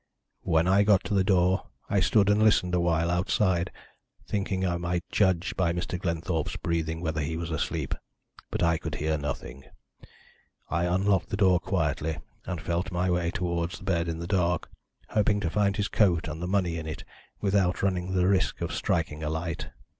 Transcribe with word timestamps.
When 0.41 0.67
I 0.67 0.81
got 0.81 1.03
to 1.03 1.13
the 1.13 1.23
door 1.23 1.67
I 1.87 1.99
stood 1.99 2.27
and 2.27 2.41
listened 2.41 2.73
awhile 2.73 3.11
outside, 3.11 3.71
thinking 4.25 4.65
I 4.65 4.77
might 4.77 5.03
judge 5.11 5.55
by 5.55 5.73
Mr. 5.73 5.99
Glenthorpe's 5.99 6.55
breathing 6.55 7.01
whether 7.01 7.21
he 7.21 7.37
was 7.37 7.51
asleep, 7.51 7.93
but 8.49 8.63
I 8.63 8.79
could 8.79 8.95
hear 8.95 9.15
nothing. 9.19 9.63
I 10.71 10.85
unlocked 10.85 11.29
the 11.29 11.37
door 11.37 11.59
quietly, 11.59 12.17
and 12.47 12.59
felt 12.59 12.91
my 12.91 13.11
way 13.11 13.29
towards 13.29 13.77
the 13.77 13.83
bed 13.83 14.07
in 14.07 14.17
the 14.17 14.25
dark, 14.25 14.71
hoping 15.09 15.39
to 15.41 15.51
find 15.51 15.77
his 15.77 15.87
coat 15.87 16.27
and 16.27 16.41
the 16.41 16.47
money 16.47 16.79
in 16.79 16.87
it 16.87 17.03
without 17.39 17.83
running 17.83 18.15
the 18.15 18.27
risk 18.27 18.59
of 18.61 18.73
striking 18.73 19.21
a 19.21 19.29
light. 19.29 19.69